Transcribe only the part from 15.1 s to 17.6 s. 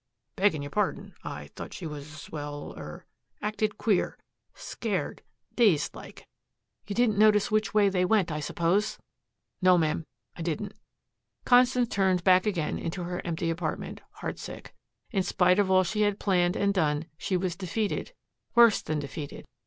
In spite of all she had planned and done, she was